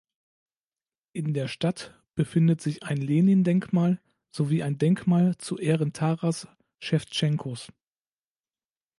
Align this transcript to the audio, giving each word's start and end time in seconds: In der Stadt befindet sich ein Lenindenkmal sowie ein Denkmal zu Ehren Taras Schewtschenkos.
In 1.13 1.35
der 1.35 1.47
Stadt 1.47 2.01
befindet 2.15 2.59
sich 2.59 2.81
ein 2.81 2.97
Lenindenkmal 2.97 4.01
sowie 4.31 4.63
ein 4.63 4.79
Denkmal 4.79 5.37
zu 5.37 5.59
Ehren 5.59 5.93
Taras 5.93 6.47
Schewtschenkos. 6.79 7.71